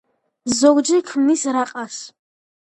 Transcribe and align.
ზოგჯერ 0.59 1.05
ქმნის 1.11 1.45
რაყას. 1.59 2.03